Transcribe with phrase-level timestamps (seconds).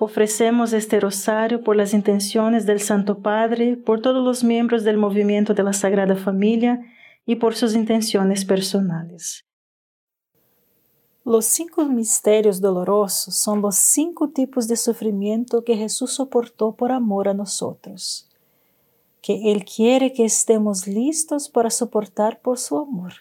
[0.00, 5.54] Ofrecemos este rosario por las intenciones del Santo Padre, por todos los miembros del movimiento
[5.54, 6.80] de la Sagrada Familia
[7.24, 9.44] y por sus intenciones personales.
[11.24, 17.28] Los cinco misterios dolorosos son los cinco tipos de sufrimiento que Jesús soportó por amor
[17.28, 18.28] a nosotros,
[19.22, 23.12] que Él quiere que estemos listos para soportar por su amor.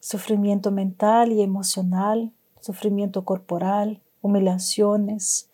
[0.00, 5.50] Sufrimiento mental y emocional, sufrimiento corporal, humillaciones,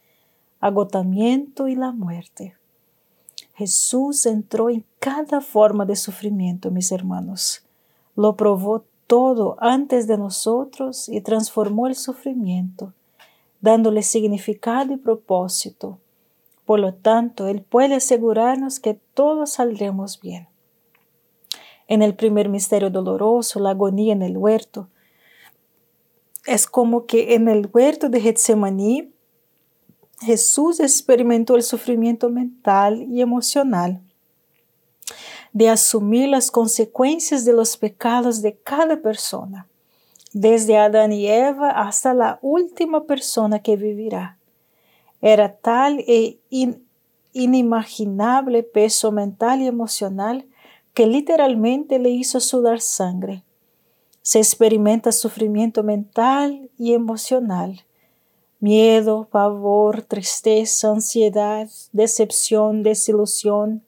[0.63, 2.55] agotamiento y la muerte.
[3.55, 7.65] Jesús entró en cada forma de sufrimiento, mis hermanos.
[8.15, 12.95] Lo probó todo antes de nosotros y transformó el sufrimiento,
[13.61, 15.99] dándole significado y propósito.
[16.65, 20.47] Por lo tanto, Él puede asegurarnos que todos saldremos bien.
[21.89, 24.89] En el primer misterio doloroso, la agonía en el huerto,
[26.47, 29.12] es como que en el huerto de Getsemaní
[30.23, 34.01] Jesús experimentó el sufrimiento mental y emocional
[35.53, 39.69] de asumir las consecuencias de los pecados de cada persona,
[40.33, 44.39] desde Adán y Eva hasta la última persona que vivirá.
[45.21, 46.41] Era tal e
[47.33, 50.47] inimaginable peso mental y emocional
[50.95, 53.45] que literalmente le hizo sudar sangre.
[54.23, 57.85] Se experimenta sufrimiento mental y emocional
[58.63, 63.83] miedo, pavor, tristeza, ansiedad, decepción, desilusión,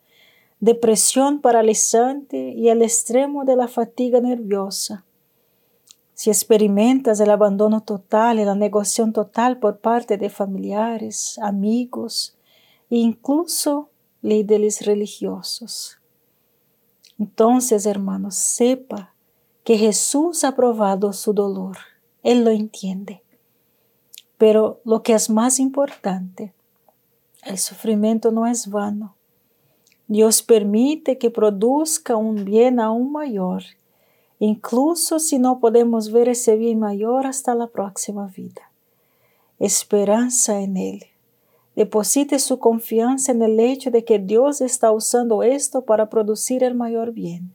[0.59, 5.05] depresión paralizante y el extremo de la fatiga nerviosa.
[6.15, 12.37] Si experimentas el abandono total y la negación total por parte de familiares, amigos
[12.91, 13.91] e incluso
[14.23, 15.99] líderes religiosos.
[17.17, 19.15] Entonces, hermanos, sepa
[19.63, 21.77] que Jesús ha probado su dolor.
[22.25, 23.24] Él lo entiende.
[24.45, 26.53] Pero lo que es más importante,
[27.47, 29.17] el sufrimiento no es vano.
[30.07, 33.63] Dios permite que produzca un bien aún mayor,
[34.39, 38.71] incluso si no podemos ver ese bien mayor hasta la próxima vida.
[39.59, 41.05] Esperanza en Él.
[41.75, 46.75] Deposite su confianza en el hecho de que Dios está usando esto para producir el
[46.75, 47.55] mayor bien.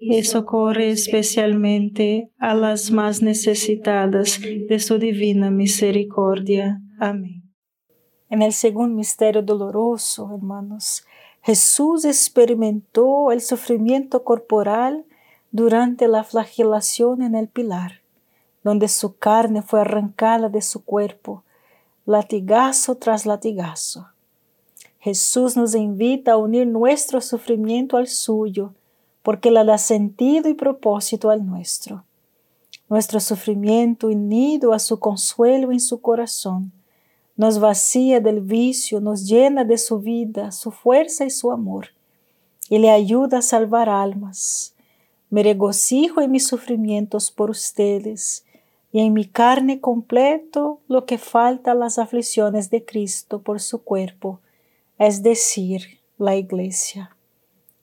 [0.00, 6.80] y socorre especialmente a las más necesitadas de su divina misericordia.
[6.98, 7.42] Amén.
[8.30, 11.04] En el segundo misterio doloroso, hermanos,
[11.42, 15.04] Jesús experimentó el sufrimiento corporal
[15.50, 18.00] durante la flagelación en el pilar,
[18.64, 21.44] donde su carne fue arrancada de su cuerpo,
[22.06, 24.08] latigazo tras latigazo.
[24.98, 28.74] Jesús nos invita a unir nuestro sufrimiento al suyo,
[29.22, 32.04] porque le da sentido y propósito al nuestro.
[32.88, 36.72] Nuestro sufrimiento unido a su consuelo en su corazón
[37.36, 41.88] nos vacía del vicio, nos llena de su vida, su fuerza y su amor,
[42.68, 44.74] y le ayuda a salvar almas.
[45.30, 48.44] Me regocijo en mis sufrimientos por ustedes,
[48.92, 53.84] y en mi carne completo lo que falta a las aflicciones de Cristo por su
[53.84, 54.40] cuerpo,
[54.98, 57.16] es decir, la Iglesia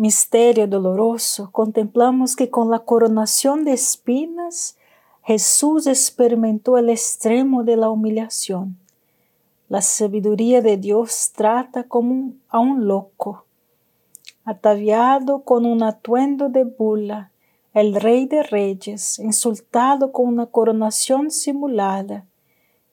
[0.00, 4.78] misterio doloroso, contemplamos que con la coronación de espinas,
[5.22, 8.78] Jesús experimentó el extremo de la humillación.
[9.68, 13.44] La sabiduría de Dios trata como a un loco.
[14.46, 17.30] Ataviado con un atuendo de bula,
[17.74, 22.24] el rey de reyes, insultado con una coronación simulada,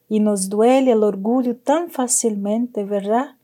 [0.10, 3.38] y nos duele el orgullo tan fácilmente, ¿verdad?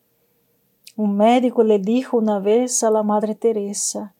[0.96, 4.14] Un médico le dijo una vez a la Madre Teresa,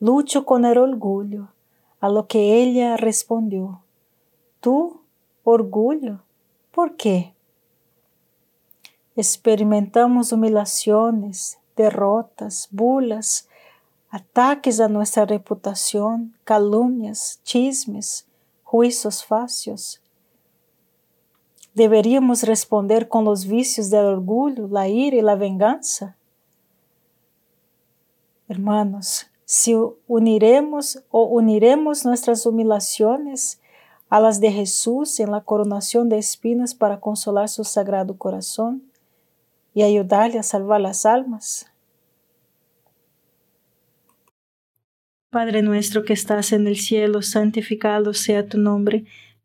[0.00, 1.48] lucho con el orgullo,
[2.00, 3.82] a lo que ella respondió,
[4.60, 5.02] ¿tú,
[5.44, 6.20] orgullo?
[6.72, 7.32] ¿Por qué?
[9.14, 13.48] Experimentamos humillaciones, derrotas, bulas,
[14.10, 18.26] ataques a nuestra reputación, calumnias, chismes,
[18.64, 20.02] juicios facios.
[21.76, 26.16] ¿Deberíamos responder con los vicios del orgullo, la ira y la venganza?
[28.48, 33.60] Hermanos, si uniremos o uniremos nuestras humillaciones
[34.08, 38.82] a las de Jesús en la coronación de espinas para consolar su sagrado corazón
[39.74, 41.70] y ayudarle a salvar las almas.
[45.28, 49.04] Padre nuestro que estás en el cielo, santificado sea tu nombre,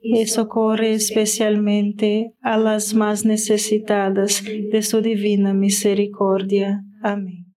[0.00, 6.82] y socorre especialmente a las más necesitadas de su divina misericordia.
[7.02, 7.54] Amén.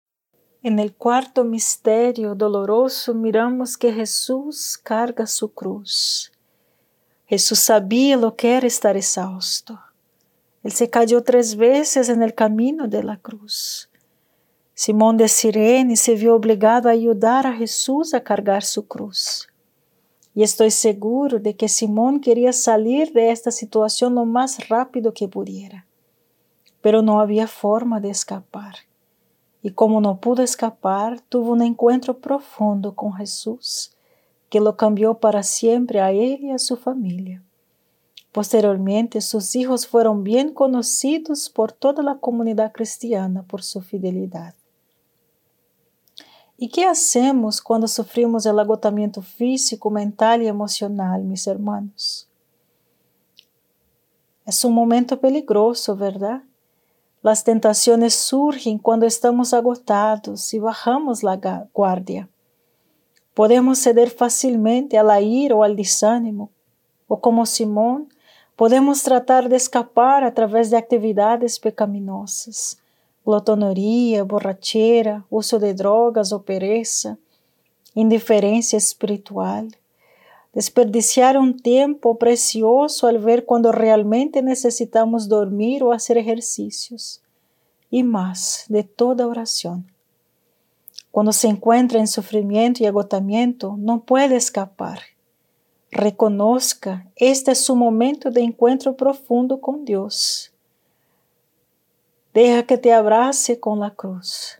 [0.63, 6.31] En el cuarto misterio doloroso miramos que Jesús carga su cruz.
[7.25, 9.79] Jesús sabía lo que era estar exhausto.
[10.63, 13.89] Él se cayó tres veces en el camino de la cruz.
[14.73, 19.50] Simón de Sirene se vio obligado a ayudar a Jesús a cargar su cruz.
[20.33, 25.27] Y estoy seguro de que Simón quería salir de esta situación lo más rápido que
[25.27, 25.85] pudiera.
[26.81, 28.75] Pero no había forma de escapar
[29.63, 33.91] y como no pudo escapar, tuvo un encuentro profundo con Jesús,
[34.49, 37.43] que lo cambió para siempre a él y a su familia.
[38.31, 44.55] Posteriormente, sus hijos fueron bien conocidos por toda la comunidad cristiana por su fidelidad.
[46.63, 52.29] ¿Y qué hacemos cuando sufrimos el agotamiento físico, mental y emocional, mis hermanos?
[54.45, 56.43] Es un momento peligroso, ¿verdad?
[57.23, 62.29] Las tentaciones surgen cuando estamos agotados y bajamos la guardia.
[63.33, 66.51] Podemos ceder fácilmente a la ira o al desánimo,
[67.07, 68.13] o como Simón,
[68.55, 72.80] podemos tratar de escapar a través de actividades pecaminosas,
[73.25, 77.17] glotonería, borrachera, uso de drogas o pereza,
[77.93, 79.77] indiferencia espiritual,
[80.53, 87.21] desperdiciar un tiempo precioso al ver cuando realmente necesitamos dormir o hacer ejercicios,
[87.89, 89.91] y más de toda oración.
[91.11, 94.99] Cuando se encuentra en sufrimiento y agotamiento, no puede escapar.
[95.91, 100.50] Reconozca, este es su momento de encuentro profundo con Dios.
[102.33, 104.59] Deja que te abrace con la cruz.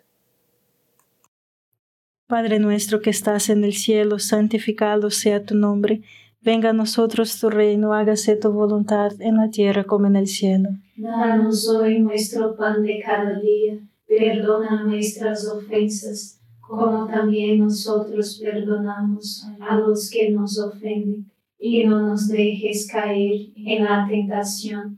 [2.28, 6.02] Padre nuestro que estás en el cielo, santificado sea tu nombre.
[6.42, 10.70] Venga a nosotros tu reino, hágase tu voluntad en la tierra como en el cielo.
[10.98, 19.78] Danos hoy nuestro pan de cada día, perdona nuestras ofensas, como también nosotros perdonamos a
[19.78, 24.98] los que nos ofenden, y no nos dejes caer en la tentación,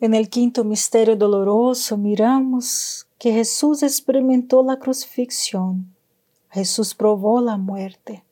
[0.00, 5.94] En el quinto misterio doloroso miramos que Jesús experimentó la crucifixión.
[6.50, 8.24] Jesús probó la muerte.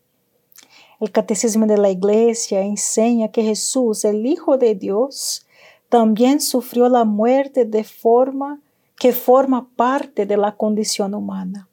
[1.01, 5.47] El catecismo de la iglesia enseña que Jesús, el Hijo de Dios,
[5.89, 8.61] también sufrió la muerte de forma
[8.99, 11.69] que forma parte de la condición humana.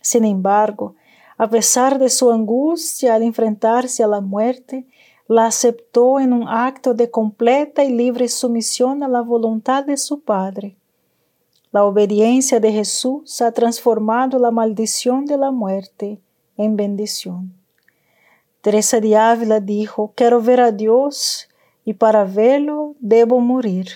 [0.00, 0.94] Sin embargo,
[1.38, 4.86] a pesar de su angustia al enfrentarse a la muerte,
[5.28, 10.20] la aceptó en un acto de completa y libre sumisión a la voluntad de su
[10.20, 10.76] Padre.
[11.72, 16.20] La obediencia de Jesús ha transformado la maldición de la muerte
[16.56, 17.52] en bendición.
[18.60, 21.48] Teresa de Ávila dijo, quiero ver a Dios
[21.84, 23.88] y para verlo debo morir.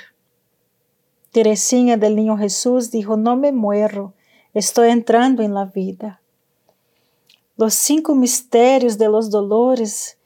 [1.33, 4.15] Teresina del Niño Jesús dijo, no me muero,
[4.53, 6.21] estoy entrando en la vida.
[7.57, 10.19] Los cinco misterios de los dolores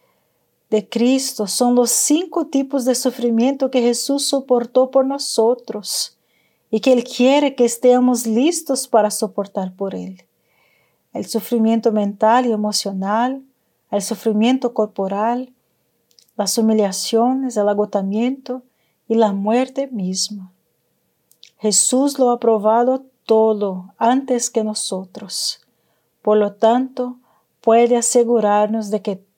[0.75, 6.19] de Cristo son los cinco tipos de sufrimiento que Jesús soportó por nosotros
[6.69, 10.25] y que Él quiere que estemos listos para soportar por Él.
[11.13, 13.45] El sufrimiento mental y emocional,
[13.93, 15.53] el sufrimiento corporal,
[16.37, 18.65] las humillaciones, el agotamiento
[19.07, 20.51] y la muerte misma.
[21.59, 25.61] Jesús lo ha probado todo antes que nosotros.
[26.21, 27.19] Por lo tanto,
[27.61, 29.25] puede asegurarnos de que